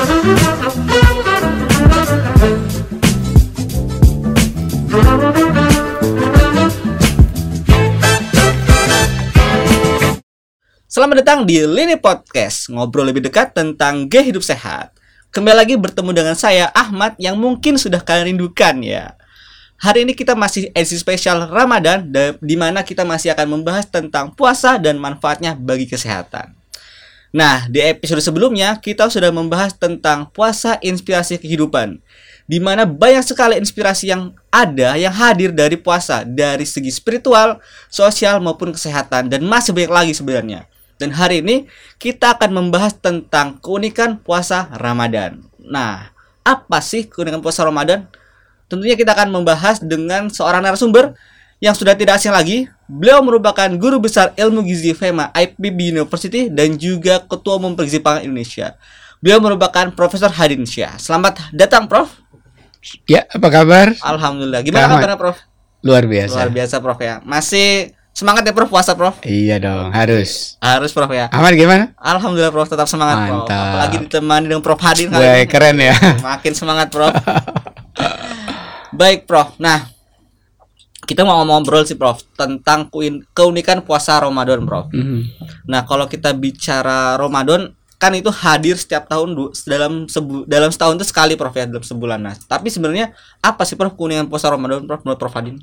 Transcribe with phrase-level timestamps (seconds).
[0.00, 0.16] Selamat
[11.20, 14.96] datang di Lini Podcast, ngobrol lebih dekat tentang gaya hidup sehat.
[15.36, 19.12] Kembali lagi bertemu dengan saya Ahmad yang mungkin sudah kalian rindukan ya.
[19.84, 22.08] Hari ini kita masih edisi spesial Ramadan
[22.40, 26.59] di mana kita masih akan membahas tentang puasa dan manfaatnya bagi kesehatan.
[27.30, 32.02] Nah, di episode sebelumnya kita sudah membahas tentang puasa inspirasi kehidupan
[32.50, 38.42] di mana banyak sekali inspirasi yang ada yang hadir dari puasa dari segi spiritual, sosial
[38.42, 40.66] maupun kesehatan dan masih banyak lagi sebenarnya.
[40.98, 41.70] Dan hari ini
[42.02, 45.46] kita akan membahas tentang keunikan puasa Ramadan.
[45.62, 46.10] Nah,
[46.42, 48.10] apa sih keunikan puasa Ramadan?
[48.66, 51.14] Tentunya kita akan membahas dengan seorang narasumber
[51.62, 52.66] yang sudah tidak asing lagi.
[52.90, 58.26] Beliau merupakan guru besar ilmu gizi FEMA IPB University dan juga ketua umum Pergizi Pangan
[58.26, 58.74] Indonesia.
[59.22, 60.98] Beliau merupakan Profesor Hadin Syah.
[60.98, 62.10] Selamat datang, Prof.
[63.06, 63.94] Ya, apa kabar?
[64.02, 64.66] Alhamdulillah.
[64.66, 65.38] Gimana kabarnya, Prof?
[65.86, 66.34] Luar biasa.
[66.34, 67.22] Luar biasa, Prof ya.
[67.22, 69.22] Masih Semangat ya Prof puasa Prof.
[69.22, 70.58] Iya dong, harus.
[70.58, 71.30] Harus Prof ya.
[71.30, 71.94] Ahmad gimana?
[71.94, 73.46] Alhamdulillah Prof tetap semangat Mantap.
[73.46, 73.48] Prof.
[73.48, 75.94] Apalagi ditemani dengan Prof Hadin Wah, keren ya.
[76.18, 77.14] Makin semangat Prof.
[79.00, 79.54] Baik Prof.
[79.62, 79.86] Nah,
[81.10, 82.86] kita mau ngobrol sih Prof tentang
[83.34, 84.94] keunikan puasa Ramadan Prof.
[84.94, 85.20] Mm -hmm.
[85.66, 89.34] Nah, kalau kita bicara Ramadan kan itu hadir setiap tahun
[89.66, 92.20] dalam sebu dalam setahun itu sekali Prof ya dalam sebulan.
[92.22, 93.10] Nah, tapi sebenarnya
[93.42, 95.58] apa sih Prof keunikan puasa Ramadan Prof menurut Prof Hadin?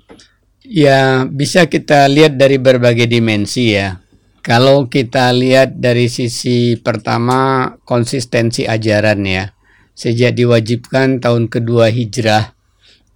[0.68, 4.04] Ya, bisa kita lihat dari berbagai dimensi ya.
[4.44, 9.56] Kalau kita lihat dari sisi pertama konsistensi ajaran ya.
[9.98, 12.54] Sejak diwajibkan tahun kedua hijrah,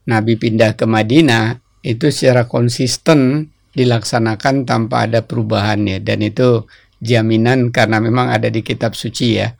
[0.09, 5.97] Nabi pindah ke Madinah, itu secara konsisten dilaksanakan tanpa ada perubahan ya.
[6.01, 6.65] Dan itu
[7.01, 9.53] jaminan karena memang ada di kitab suci ya.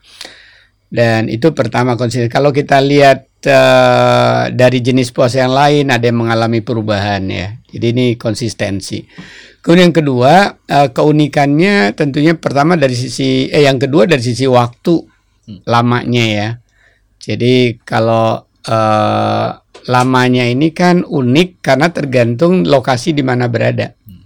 [0.92, 2.28] Dan itu pertama konsisten.
[2.28, 7.56] Kalau kita lihat uh, dari jenis puasa yang lain ada yang mengalami perubahan ya.
[7.72, 9.00] Jadi ini konsistensi.
[9.64, 14.94] Kemudian yang kedua uh, keunikannya tentunya pertama dari sisi eh yang kedua dari sisi waktu
[15.48, 15.64] hmm.
[15.64, 16.48] lamanya ya.
[17.22, 19.48] Jadi kalau uh,
[19.88, 23.94] lamanya ini kan unik karena tergantung lokasi di mana berada.
[24.06, 24.22] Hmm.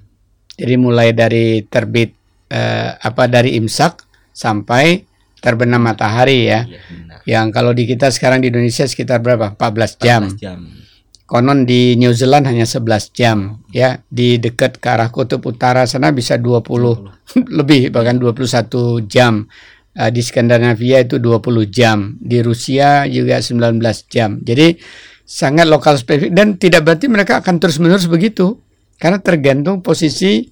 [0.56, 2.12] Jadi mulai dari terbit
[2.52, 5.04] uh, apa dari imsak sampai
[5.40, 6.66] terbenam matahari ya.
[6.66, 6.80] ya
[7.26, 9.58] yang kalau di kita sekarang di Indonesia sekitar berapa?
[9.58, 10.22] 14 jam.
[10.30, 10.58] 14 jam.
[11.26, 13.98] Konon di New Zealand hanya 11 jam ya.
[14.06, 17.50] Di dekat ke arah kutub utara sana bisa 20, 20.
[17.58, 19.50] lebih bahkan 21 jam.
[19.96, 22.14] Uh, di Skandinavia itu 20 jam.
[22.22, 24.38] Di Rusia juga 19 jam.
[24.38, 24.78] Jadi
[25.26, 26.30] sangat lokal spesifik.
[26.30, 28.62] Dan tidak berarti mereka akan terus-menerus begitu.
[28.96, 30.46] Karena tergantung posisi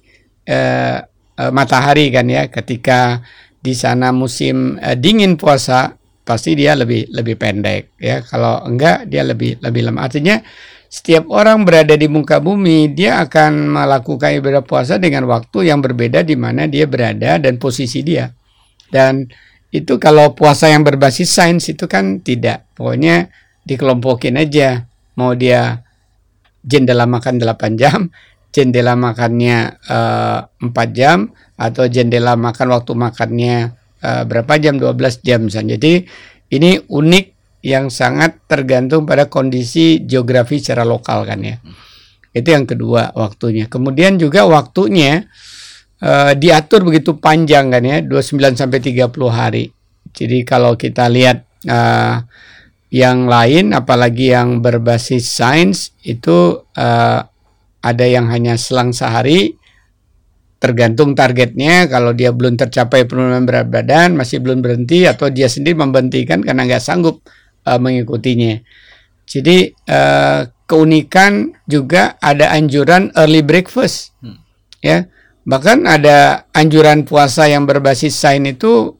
[0.45, 0.99] uh,
[1.39, 2.51] uh, matahari kan ya.
[2.51, 3.23] Ketika
[3.57, 8.21] di sana musim uh, dingin puasa pasti dia lebih lebih pendek ya.
[8.21, 10.37] Kalau enggak dia lebih lebih lama artinya
[10.95, 16.21] setiap orang berada di muka bumi dia akan melakukan ibadah puasa dengan waktu yang berbeda
[16.21, 18.29] di mana dia berada dan posisi dia.
[18.87, 19.25] Dan
[19.73, 22.69] itu kalau puasa yang berbasis sains itu kan tidak.
[22.77, 23.27] Pokoknya
[23.65, 24.85] dikelompokin aja
[25.17, 25.81] mau dia
[26.61, 28.09] jendela makan 8 jam
[28.55, 31.27] jendela makannya uh, eh, 4 jam
[31.59, 35.75] atau jendela makan waktu makannya uh, berapa jam 12 jam misalnya.
[35.75, 36.07] Jadi
[36.55, 37.25] ini unik
[37.67, 41.59] yang sangat tergantung pada kondisi geografi secara lokal kan ya.
[42.31, 43.67] Itu yang kedua waktunya.
[43.67, 45.27] Kemudian juga waktunya
[45.99, 49.67] uh, diatur begitu panjang kan ya, 29 sampai 30 hari.
[50.15, 52.23] Jadi kalau kita lihat uh,
[52.95, 57.19] yang lain apalagi yang berbasis sains itu uh,
[57.83, 59.59] ada yang hanya selang sehari.
[60.55, 65.75] Tergantung targetnya kalau dia belum tercapai penurunan berat badan masih belum berhenti atau dia sendiri
[65.75, 67.19] membentikan karena nggak sanggup
[67.67, 68.63] uh, mengikutinya.
[69.27, 74.15] Jadi uh, keunikan juga ada anjuran early breakfast.
[74.23, 74.39] Hmm.
[74.79, 75.11] ya
[75.45, 78.97] bahkan ada anjuran puasa yang berbasis sain itu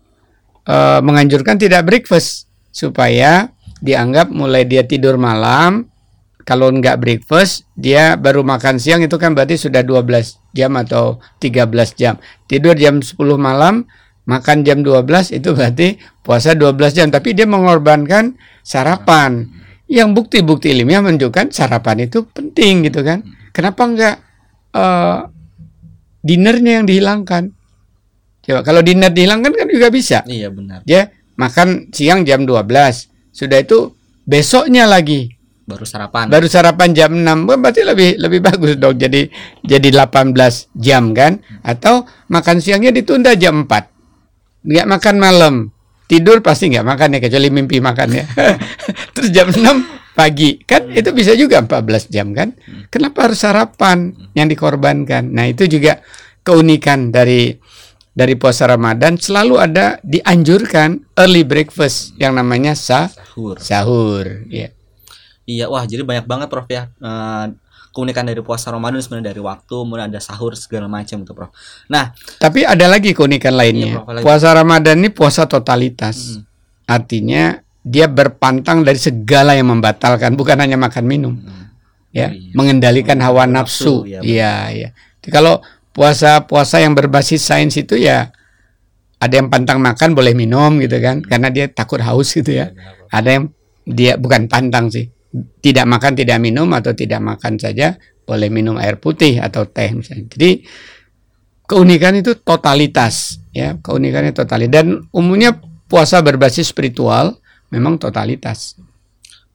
[0.68, 5.90] uh, menganjurkan tidak breakfast supaya dianggap mulai dia tidur malam
[6.46, 11.74] kalau nggak breakfast dia baru makan siang itu kan berarti sudah 12 jam atau 13
[11.98, 12.22] jam.
[12.46, 13.90] Tidur jam 10 malam
[14.30, 17.08] makan jam 12 itu berarti puasa 12 jam.
[17.10, 19.50] Tapi dia mengorbankan sarapan.
[19.86, 23.26] Yang bukti-bukti ilmiah menunjukkan sarapan itu penting gitu kan.
[23.50, 24.16] Kenapa nggak
[24.78, 25.30] uh,
[26.22, 27.54] dinernya yang dihilangkan?
[28.46, 30.22] Coba kalau dinner dihilangkan kan juga bisa.
[30.30, 30.86] Iya benar.
[30.86, 31.10] Ya
[31.42, 33.92] makan siang jam 12 sudah itu
[34.24, 35.36] besoknya lagi
[35.66, 36.26] baru sarapan.
[36.30, 37.50] Baru sarapan jam 6.
[37.50, 38.96] Berarti lebih lebih bagus dong.
[38.96, 39.28] Jadi
[39.66, 40.32] jadi 18
[40.78, 41.42] jam kan?
[41.66, 44.66] Atau makan siangnya ditunda jam 4.
[44.66, 45.56] Enggak makan malam.
[46.06, 48.30] tidur pasti nggak makan ya kecuali mimpi makan ya.
[49.18, 52.54] Terus jam 6 pagi kan itu bisa juga 14 jam kan.
[52.94, 55.34] Kenapa harus sarapan yang dikorbankan?
[55.34, 56.06] Nah, itu juga
[56.46, 57.58] keunikan dari
[58.16, 63.60] dari puasa Ramadan selalu ada dianjurkan early breakfast yang namanya sah, Sahur.
[63.60, 64.72] sahur ya.
[65.46, 66.90] Iya, wah jadi banyak banget Prof ya.
[66.90, 67.46] Eh,
[67.92, 71.52] keunikan dari puasa Ramadan sebenarnya dari waktu, kemudian ada sahur segala macam itu, Prof.
[71.88, 74.00] Nah, Tapi ada lagi keunikan lainnya.
[74.00, 76.40] Iya, Prof, puasa Ramadan ini puasa totalitas.
[76.40, 76.44] Hmm.
[76.88, 81.36] Artinya dia berpantang dari segala yang membatalkan, bukan hanya makan minum.
[81.38, 81.68] Hmm.
[82.16, 82.56] Ya, Iya.
[82.56, 84.08] mengendalikan hawa nafsu.
[84.08, 84.90] nafsu, ya, Iya, iya.
[85.20, 85.60] Jadi Kalau
[85.96, 88.36] puasa-puasa yang berbasis sains itu ya
[89.16, 92.76] ada yang pantang makan boleh minum gitu kan, karena dia takut haus gitu ya.
[93.10, 93.46] Ada yang
[93.88, 95.08] dia bukan pantang sih,
[95.64, 97.96] tidak makan tidak minum atau tidak makan saja
[98.28, 100.28] boleh minum air putih atau teh misalnya.
[100.28, 100.68] Jadi
[101.64, 105.56] keunikan itu totalitas ya, keunikannya totalitas dan umumnya
[105.88, 107.40] puasa berbasis spiritual
[107.72, 108.76] memang totalitas.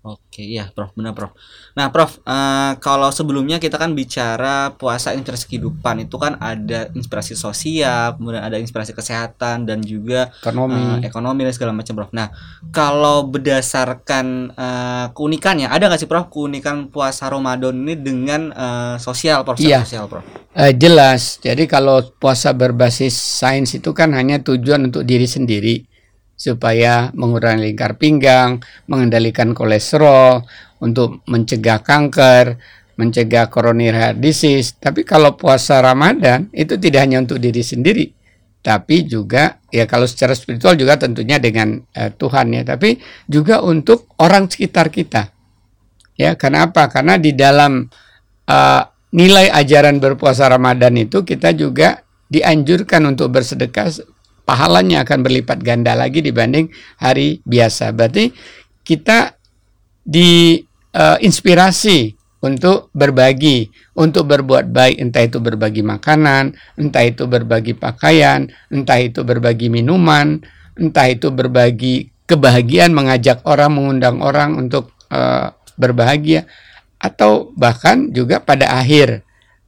[0.01, 1.37] Oke, iya, Prof, benar, Prof.
[1.77, 7.37] Nah, Prof, eh, kalau sebelumnya kita kan bicara puasa inspirasi kehidupan itu kan ada inspirasi
[7.37, 11.05] sosial, kemudian ada inspirasi kesehatan dan juga Ekonomi.
[11.05, 12.17] eh, ekonomi dan segala macam, Prof.
[12.17, 12.33] Nah,
[12.73, 19.45] kalau berdasarkan eh, keunikannya, ada nggak sih, Prof, keunikan puasa Ramadan ini dengan eh, sosial,
[19.45, 19.61] Prof?
[19.61, 19.85] Iya.
[19.85, 20.25] Sosial, Prof.
[20.57, 21.37] Eh, jelas.
[21.45, 25.90] Jadi kalau puasa berbasis sains itu kan hanya tujuan untuk diri sendiri
[26.41, 30.49] supaya mengurangi lingkar pinggang, mengendalikan kolesterol,
[30.81, 32.57] untuk mencegah kanker,
[32.97, 34.73] mencegah coronary heart disease.
[34.81, 38.09] Tapi kalau puasa Ramadan itu tidak hanya untuk diri sendiri,
[38.65, 42.97] tapi juga ya kalau secara spiritual juga tentunya dengan eh, Tuhan ya, tapi
[43.29, 45.29] juga untuk orang sekitar kita.
[46.17, 46.89] Ya, karena apa?
[46.89, 47.85] Karena di dalam
[48.49, 48.83] eh,
[49.13, 52.01] nilai ajaran berpuasa Ramadan itu kita juga
[52.31, 53.91] dianjurkan untuk bersedekah
[54.51, 56.67] pahalanya akan berlipat ganda lagi dibanding
[56.99, 57.95] hari biasa.
[57.95, 58.35] Berarti
[58.83, 59.39] kita
[60.03, 68.99] diinspirasi untuk berbagi, untuk berbuat baik, entah itu berbagi makanan, entah itu berbagi pakaian, entah
[68.99, 70.43] itu berbagi minuman,
[70.75, 75.47] entah itu berbagi kebahagiaan, mengajak orang, mengundang orang untuk eh,
[75.79, 76.51] berbahagia,
[76.99, 79.23] atau bahkan juga pada akhir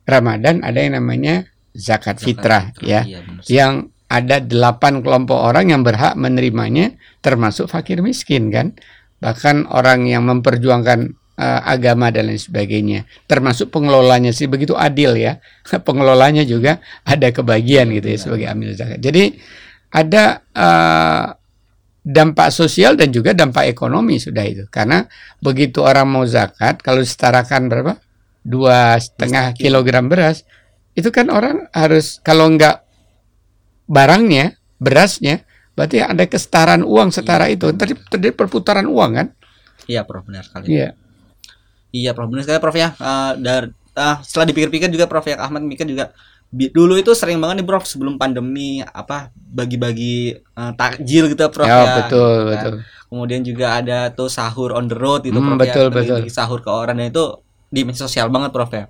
[0.08, 1.46] Ramadan ada yang namanya
[1.76, 3.44] zakat, fitrah, ya, Iya, benar.
[3.46, 6.92] yang ada delapan kelompok orang yang berhak menerimanya,
[7.24, 8.76] termasuk fakir miskin kan,
[9.24, 15.40] bahkan orang yang memperjuangkan eh, agama dan lain sebagainya, termasuk pengelolanya sih begitu adil ya,
[15.88, 19.00] pengelolanya juga ada kebagian gitu ya sebagai amil zakat.
[19.00, 19.32] Jadi
[19.88, 21.26] ada eh,
[22.04, 25.08] dampak sosial dan juga dampak ekonomi sudah itu, karena
[25.40, 27.96] begitu orang mau zakat, kalau disetarakan berapa?
[28.42, 30.42] Dua setengah kilogram beras,
[30.92, 32.82] itu kan orang harus kalau enggak
[33.86, 35.42] barangnya, berasnya,
[35.74, 37.70] berarti ada kesetaraan uang setara itu.
[37.72, 39.26] Tadi terjadi perputaran uang kan?
[39.86, 40.70] Iya, Prof, benar sekali.
[40.70, 40.94] Iya.
[41.92, 42.28] Iya, Prof.
[42.30, 42.88] Benar sekali, Prof ya.
[42.96, 43.62] Eh, dar,
[43.94, 46.12] ah, setelah dipikir-pikir juga Prof ya Ahmad mikir juga
[46.52, 51.80] dulu itu sering banget nih Prof sebelum pandemi apa bagi-bagi eh, takjil gitu Prof Ya,
[51.80, 51.94] ya.
[52.04, 52.48] betul, Kan.
[52.52, 52.74] betul.
[53.12, 55.92] Kemudian juga ada tuh sahur on the road itu Hmm, Prof betul, ya.
[55.92, 56.18] betul.
[56.20, 57.24] Bagi sahur ke orang dan itu
[57.68, 58.88] dimensi sosial banget Prof ya.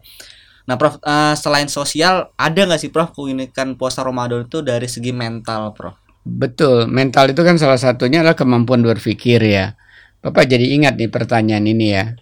[0.68, 5.10] Nah, Prof, eh, selain sosial ada nggak sih Prof keunikan puasa Ramadan itu dari segi
[5.10, 5.98] mental, Prof?
[6.22, 9.74] Betul, mental itu kan salah satunya adalah kemampuan berpikir ya.
[10.22, 12.14] Bapak jadi ingat nih pertanyaan ini ya.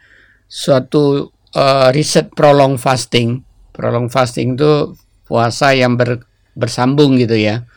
[0.49, 3.45] Suatu eh, riset prolong fasting,
[3.77, 4.97] prolong fasting itu
[5.29, 6.25] puasa yang ber-
[6.57, 7.69] bersambung gitu ya.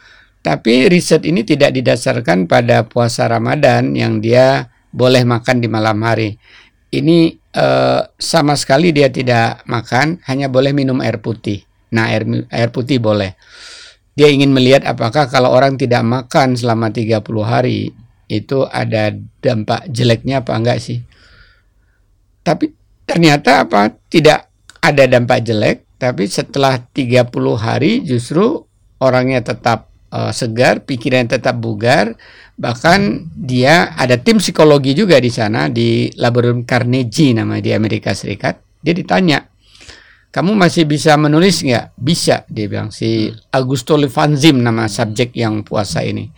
[0.43, 6.35] Tapi riset ini tidak didasarkan pada puasa Ramadan yang dia boleh makan di malam hari.
[6.93, 11.65] Ini eh, sama sekali dia tidak makan, hanya boleh minum air putih.
[11.93, 13.33] Nah, air air putih boleh
[14.13, 17.89] dia ingin melihat apakah kalau orang tidak makan selama 30 hari
[18.29, 21.01] itu ada dampak jeleknya apa enggak sih.
[22.45, 22.69] Tapi
[23.09, 24.49] ternyata apa tidak
[24.83, 28.61] ada dampak jelek, tapi setelah 30 hari justru
[29.01, 32.13] orangnya tetap eh, segar, pikirannya tetap bugar,
[32.53, 38.61] bahkan dia ada tim psikologi juga di sana di laboratorium Carnegie namanya di Amerika Serikat.
[38.83, 39.39] Dia ditanya,
[40.33, 41.93] kamu masih bisa menulis nggak?
[41.93, 46.33] Bisa, dia bilang si Augusto Levanzim nama subjek yang puasa ini.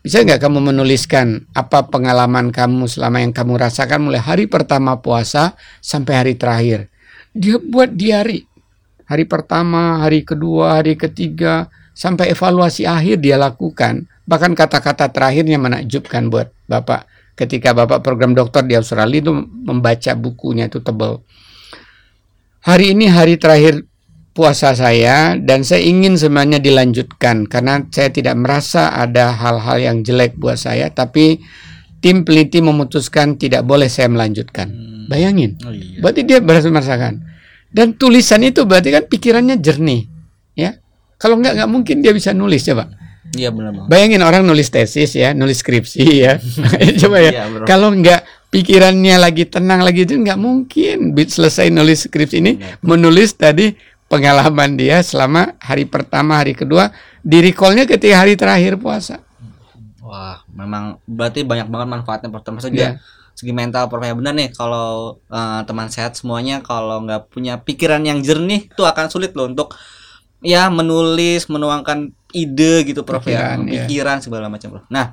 [0.00, 5.58] Bisa nggak kamu menuliskan apa pengalaman kamu selama yang kamu rasakan mulai hari pertama puasa
[5.82, 6.88] sampai hari terakhir?
[7.34, 8.46] Dia buat diary.
[9.10, 11.66] Hari pertama, hari kedua, hari ketiga,
[12.00, 14.08] sampai evaluasi akhir dia lakukan.
[14.24, 17.04] Bahkan kata-kata terakhirnya menakjubkan buat Bapak.
[17.36, 19.32] Ketika Bapak program dokter di Australia itu
[19.68, 21.20] membaca bukunya itu tebal
[22.60, 23.84] hari ini hari terakhir
[24.36, 30.38] puasa saya dan saya ingin semuanya dilanjutkan karena saya tidak merasa ada hal-hal yang jelek
[30.38, 31.42] buat saya tapi
[32.00, 34.70] tim peliti memutuskan tidak boleh saya melanjutkan.
[34.70, 35.08] Hmm.
[35.10, 35.58] Bayangin.
[35.66, 36.00] Oh iya.
[36.00, 37.28] Berarti dia berhasil merasakan.
[37.70, 40.09] Dan tulisan itu berarti kan pikirannya jernih.
[41.20, 42.88] Kalau enggak nggak mungkin dia bisa nulis coba.
[43.30, 43.86] Iya benar.
[43.86, 46.40] Bayangin orang nulis tesis ya, nulis skripsi ya.
[47.04, 47.46] coba ya.
[47.46, 47.64] Bro.
[47.68, 52.80] Kalau enggak pikirannya lagi tenang lagi itu nggak mungkin selesai nulis skripsi ini Iya.
[52.82, 53.76] menulis tadi
[54.10, 56.90] pengalaman dia selama hari pertama, hari kedua,
[57.22, 59.22] di recallnya ketika hari terakhir puasa.
[60.02, 62.28] Wah, memang berarti banyak banget manfaatnya.
[62.42, 62.74] Termasuk Iya.
[62.74, 62.88] juga
[63.38, 68.02] segi mental Prof ya benar nih kalau eh, teman sehat semuanya kalau nggak punya pikiran
[68.02, 69.72] yang jernih itu akan sulit loh untuk
[70.40, 73.84] ya menulis, menuangkan ide gitu Prof ya, Pikiran, iya.
[73.86, 74.84] pikiran segala macam Prof.
[74.88, 75.12] Nah,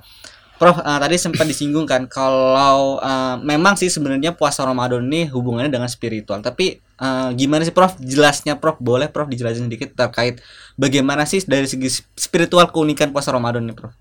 [0.57, 5.69] Prof eh, tadi sempat disinggung kan kalau eh, memang sih sebenarnya puasa Ramadan ini hubungannya
[5.69, 6.41] dengan spiritual.
[6.41, 7.99] Tapi eh, gimana sih Prof?
[8.01, 10.41] Jelasnya Prof, boleh Prof dijelasin sedikit terkait
[10.79, 13.93] bagaimana sih dari segi spiritual keunikan puasa Ramadan ini Prof?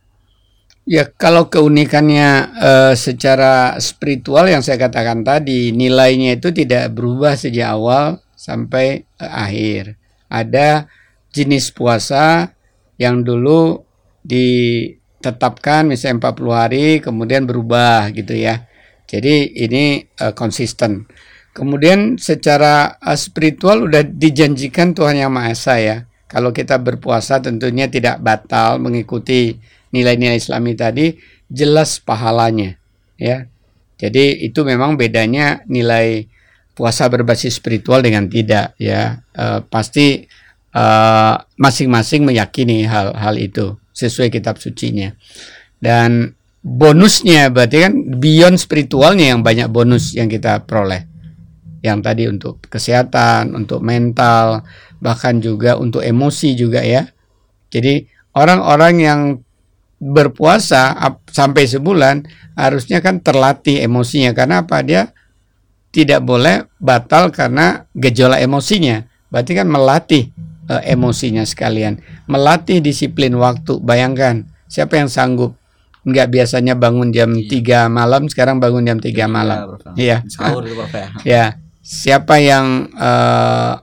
[0.87, 2.31] Ya, kalau keunikannya
[2.63, 9.33] eh, secara spiritual yang saya katakan tadi, nilainya itu tidak berubah sejak awal sampai eh,
[9.35, 9.99] akhir.
[10.31, 10.87] Ada
[11.37, 12.57] jenis puasa
[12.97, 13.85] yang dulu
[14.25, 18.65] ditetapkan misalnya 40 hari kemudian berubah gitu ya.
[19.07, 21.07] Jadi ini eh, konsisten.
[21.53, 25.97] Kemudian secara eh, spiritual udah dijanjikan Tuhan Yang Maha Esa ya.
[26.27, 29.55] Kalau kita berpuasa tentunya tidak batal mengikuti
[29.95, 31.15] nilai-nilai Islami tadi,
[31.47, 32.75] jelas pahalanya
[33.21, 33.47] ya.
[33.97, 36.29] Jadi itu memang bedanya nilai
[36.77, 39.23] puasa berbasis spiritual dengan tidak ya.
[39.33, 40.27] Eh, pasti
[40.77, 45.17] eh, masing-masing meyakini hal-hal itu sesuai kitab sucinya.
[45.81, 51.09] Dan bonusnya berarti kan beyond spiritualnya yang banyak bonus yang kita peroleh.
[51.81, 54.67] Yang tadi untuk kesehatan, untuk mental,
[55.01, 57.09] bahkan juga untuk emosi juga ya.
[57.73, 58.05] Jadi
[58.37, 59.21] orang-orang yang
[59.97, 65.03] berpuasa ap- sampai sebulan harusnya kan terlatih emosinya karena apa dia
[65.89, 70.29] tidak boleh batal karena gejolak emosinya berarti kan melatih
[70.69, 71.99] eh, emosinya sekalian.
[72.27, 74.47] Melatih disiplin waktu bayangkan.
[74.67, 75.55] Siapa yang sanggup?
[76.07, 77.87] Nggak biasanya bangun jam Iya.
[77.87, 79.59] 3 malam sekarang bangun jam 3 malam.
[79.79, 79.95] Prof.
[79.99, 80.23] iya.
[80.31, 81.07] Sahur itu Prof ya.
[81.35, 81.45] ya
[81.83, 83.75] siapa yang eh,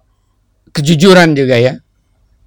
[0.72, 1.80] kejujuran juga ya.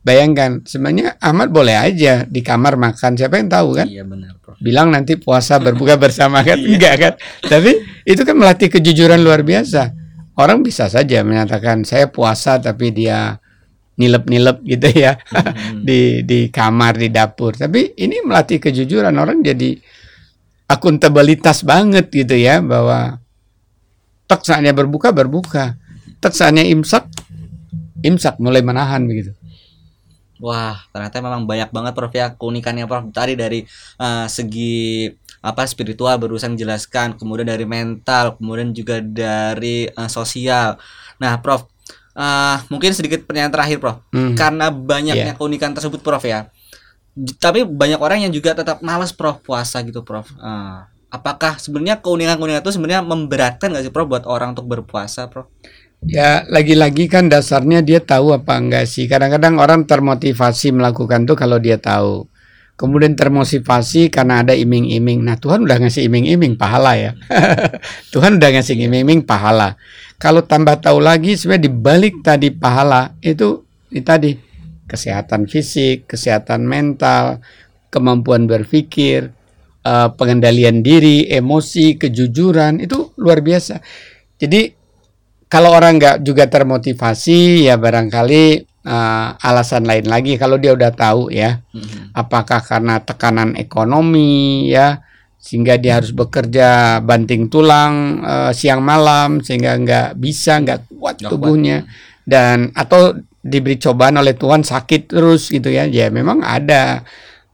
[0.07, 3.87] Bayangkan sebenarnya Ahmad boleh aja di kamar makan siapa yang tahu kan?
[3.90, 4.55] Iya benar Prof.
[4.62, 6.57] bilang nanti puasa berbuka bersama kan?
[6.57, 6.69] Iya.
[6.78, 7.12] enggak kan?
[7.43, 7.71] Tapi
[8.07, 9.90] itu kan melatih kejujuran luar biasa.
[10.37, 13.40] Orang bisa saja menyatakan saya puasa tapi dia
[13.97, 15.17] nilep-nilep gitu ya.
[15.33, 15.83] Hmm.
[15.88, 17.57] di di kamar di dapur.
[17.57, 19.17] Tapi ini melatih kejujuran.
[19.17, 19.76] Orang jadi
[20.69, 22.61] akuntabilitas banget gitu ya.
[22.61, 23.19] Bahwa
[24.29, 25.75] tek saatnya berbuka berbuka.
[26.21, 27.09] Tek saatnya imsak
[28.05, 28.38] imsak.
[28.38, 29.33] Mulai menahan begitu.
[30.37, 33.09] Wah, ternyata memang banyak banget Prof ya keunikannya Prof.
[33.09, 33.65] Tadi dari
[33.97, 35.09] eh, segi
[35.41, 40.76] apa spiritual berusaha menjelaskan, kemudian dari mental, kemudian juga dari eh, sosial.
[41.17, 41.65] Nah, Prof,
[42.17, 44.01] eh, mungkin sedikit pertanyaan terakhir, Prof.
[44.11, 44.33] Hmm.
[44.33, 45.39] Karena banyaknya Iya.
[45.39, 46.49] keunikan tersebut, Prof ya.
[47.17, 50.33] Tapi banyak orang yang juga tetap malas, Prof, puasa gitu, Prof.
[50.33, 50.79] Eh,
[51.13, 55.47] apakah sebenarnya keunikan-keunikan itu sebenarnya memberatkan nggak sih, Prof, buat orang untuk berpuasa, Prof?
[56.05, 59.09] Ya, lagi-lagi kan dasarnya dia tahu apa enggak sih.
[59.09, 62.29] Kadang-kadang orang termotivasi melakukan itu kalau dia tahu.
[62.77, 65.25] Kemudian termotivasi karena ada iming-iming.
[65.25, 67.17] Nah, Tuhan udah ngasih iming-iming pahala ya.
[68.13, 69.81] Tuhan udah ngasih iming-iming pahala.
[70.17, 74.31] Kalau tambah tahu lagi sebenarnya di balik tadi pahala itu itu tadi
[74.89, 77.43] kesehatan fisik, kesehatan mental,
[77.93, 79.29] kemampuan berpikir,
[79.85, 83.83] eh, pengendalian diri, emosi, kejujuran itu luar biasa.
[84.41, 84.73] Jadi
[85.47, 88.45] kalau orang nggak juga termotivasi ya barangkali
[88.87, 92.15] eh, alasan lain lagi kalau dia udah tahu ya Mhm.
[92.15, 95.03] apakah karena tekanan ekonomi ya
[95.47, 101.31] sehingga dia harus bekerja banting tulang eh, siang malam sehingga nggak bisa nggak kuat kuat.
[101.31, 101.87] tubuhnya.
[102.26, 105.87] Dan atau diberi cobaan oleh Tuhan sakit terus gitu ya.
[105.87, 107.07] Ya memang ada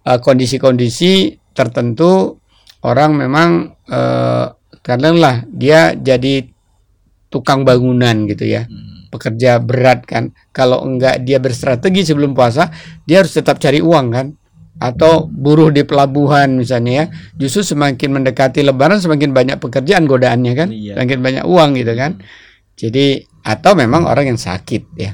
[0.09, 2.41] eh, kondisi-kondisi tertentu
[2.81, 4.47] orang memang eh,
[4.81, 6.49] katakanlah dia jadi
[7.29, 8.65] tukang bangunan gitu ya.
[8.65, 9.05] Hmm.
[9.13, 10.33] pekerja berat kan.
[10.57, 12.73] Kalau enggak dia berstrategi sebelum puasa
[13.05, 14.33] dia harus tetap cari uang kan
[14.83, 17.05] atau buruh di pelabuhan misalnya ya
[17.39, 20.99] justru semakin mendekati lebaran semakin banyak pekerjaan godaannya kan Iya.
[20.99, 22.19] semakin banyak uang gitu kan
[22.75, 25.13] jadi atau memang orang yang sakit ya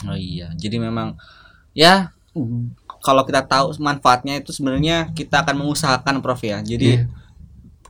[0.00, 1.12] Oh iya, jadi memang
[1.76, 2.08] ya
[3.04, 6.60] kalau kita tahu manfaatnya itu sebenarnya kita akan mengusahakan Prof ya.
[6.64, 7.19] Jadi Iya.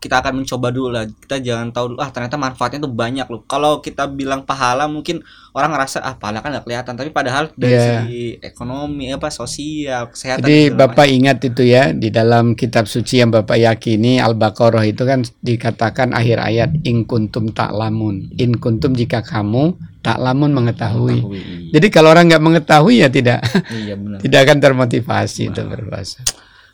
[0.01, 3.45] Kita akan mencoba dulu lah kita jangan tahu dulu ah ternyata manfaatnya tuh banyak loh
[3.45, 5.21] kalau kita bilang pahala mungkin
[5.53, 7.85] orang ngerasa ah pahala kan nggak kelihatan tapi padahal dari Iya.
[8.03, 13.29] segi ekonomi apa sosial kesehatan Jadi Bapak ingat itu ya di dalam kitab suci yang
[13.29, 18.33] Bapak yakini Al-Baqarah itu kan dikatakan akhir ayat in kuntum ta'lamun.
[18.41, 20.65] In kuntum jika kamu ta'lamun macam.
[20.65, 21.19] mengetahui.
[21.21, 21.71] Mengetahui.
[21.77, 26.25] Jadi kalau orang nggak mengetahui ya tidak iya benar tidak akan termotivasi untuk berpuasa.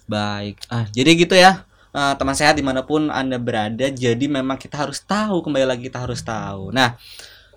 [0.06, 1.66] baik ah jadi gitu ya
[1.97, 5.88] eh, teman sehat di mana pun anda berada jadi memang kita harus tahu kembali lagi
[5.88, 6.69] kita harus tahu.
[6.76, 7.00] Nah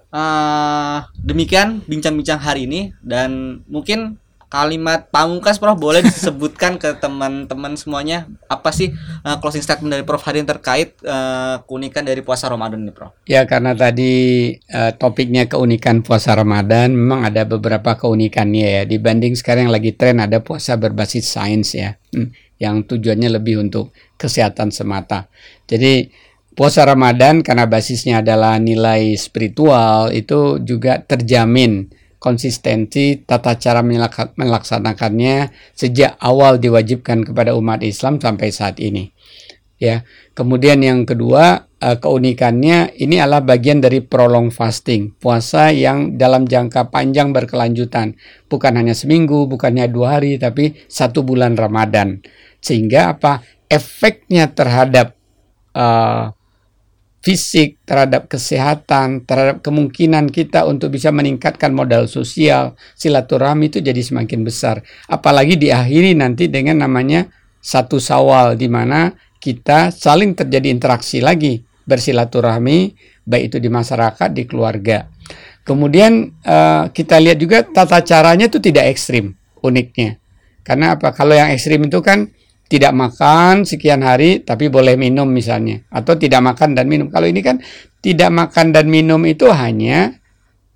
[0.10, 4.18] eh demikian bincang-bincang hari ini dan mungkin
[4.50, 8.26] kalimat pamungkas Prof boleh disebutkan ke teman-teman semuanya.
[8.50, 10.26] Apa sih eh, closing statement dari Prof.
[10.26, 13.14] Hadin terkait eh, keunikan dari puasa Ramadan ini Prof?
[13.30, 14.14] Ya karena tadi
[14.58, 18.84] eh, topiknya keunikan puasa Ramadan memang ada beberapa keunikannya ya.
[18.90, 21.96] Dibanding sekarang yang lagi tren ada puasa berbasis sains ya.
[22.10, 25.32] Hmm, yang tujuannya lebih untuk kesehatan semata.
[25.66, 26.12] Jadi
[26.54, 31.88] puasa Ramadan karena basisnya adalah nilai spiritual itu juga terjamin
[32.20, 39.16] konsistensi tata cara melak- melaksanakannya sejak awal diwajibkan kepada umat Islam sampai saat ini.
[39.80, 40.04] Ya.
[40.36, 46.92] Kemudian yang kedua eh, keunikannya ini adalah bagian dari prolong fasting, puasa yang dalam jangka
[46.92, 48.20] panjang berkelanjutan,
[48.52, 52.20] bukan hanya seminggu, bukannya dua hari, tapi satu bulan Ramadan,
[52.60, 53.44] sehingga apa?
[53.70, 55.16] Efeknya terhadap
[55.74, 56.26] eh,
[57.20, 64.48] fisik, terhadap kesehatan, terhadap kemungkinan kita untuk bisa meningkatkan modal sosial, silaturahmi itu jadi semakin
[64.48, 64.82] besar.
[65.12, 67.28] Apalagi diakhiri nanti dengan namanya
[67.60, 72.96] satu sawal di mana kita saling terjadi interaksi lagi bersilaturahmi
[73.28, 75.06] baik itu di masyarakat di keluarga.
[75.68, 80.18] Kemudian eh, kita lihat juga tata caranya itu tidak ekstrim uniknya.
[80.64, 81.12] Karena apa?
[81.12, 82.32] Kalau yang ekstrim itu kan
[82.70, 87.42] tidak makan sekian hari tapi boleh minum misalnya atau tidak makan dan minum kalau ini
[87.42, 87.58] kan
[88.00, 90.16] tidak makan dan minum itu hanya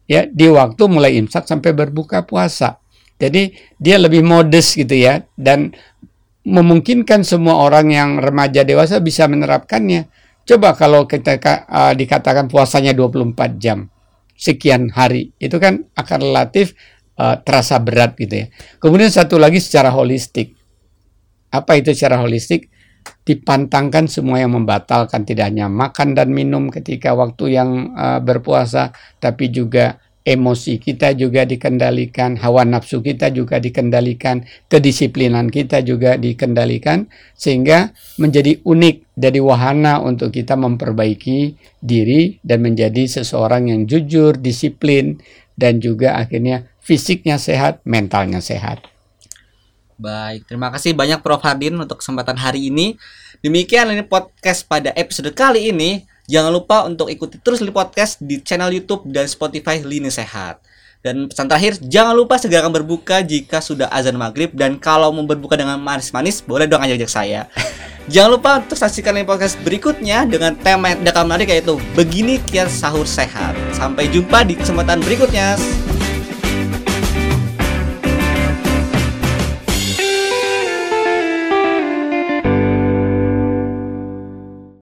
[0.09, 2.83] ya di waktu mulai imsak sampai berbuka puasa
[3.21, 5.71] jadi dia lebih modest gitu ya dan
[6.43, 10.12] memungkinkan semua orang yang remaja dewasa bisa menerapkannya.
[10.43, 13.88] Coba kalau kita uh, dikatakan puasanya 24 jam
[14.36, 16.75] sekian hari, itu kan akan relatif
[17.15, 18.45] uh, terasa berat gitu ya.
[18.84, 20.60] Kemudian satu lagi secara holistik.
[21.54, 22.74] Apa itu secara holistik?
[23.24, 29.54] Dipantangkan semua yang membatalkan tidak hanya makan dan minum ketika waktu yang uh, berpuasa, tapi
[29.54, 37.92] juga emosi kita juga dikendalikan, hawa nafsu kita juga dikendalikan, kedisiplinan kita juga dikendalikan, sehingga
[38.16, 45.20] menjadi unik dari wahana untuk kita memperbaiki diri dan menjadi seseorang yang jujur, disiplin,
[45.60, 48.92] dan juga akhirnya fisiknya sehat, mentalnya sehat.
[49.97, 52.97] Baik, terima kasih banyak Prof Hardin untuk kesempatan hari ini.
[53.45, 56.01] Demikian ini podcast pada episode kali ini.
[56.25, 60.63] Jangan lupa untuk ikuti terus di podcast di channel YouTube dan Spotify Lini Sehat.
[61.03, 65.60] Dan pesan terakhir, jangan lupa segera berbuka jika sudah azan maghrib dan kalau mau berbuka
[65.60, 67.41] dengan manis-manis, boleh dong ajak-ajak saya.
[68.13, 73.03] jangan lupa untuk saksikan podcast berikutnya dengan tema yang tidak menarik yaitu Begini Kiat Sahur
[73.03, 73.51] Sehat.
[73.75, 75.60] Sampai jumpa di kesempatan berikutnya.